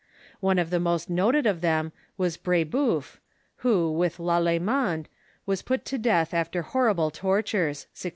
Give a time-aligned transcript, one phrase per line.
[0.39, 3.19] One of the most noted of them was Brebeuf,
[3.57, 5.05] who, with Lalemant,
[5.47, 8.09] Avas put to death after horrible tortures (1649).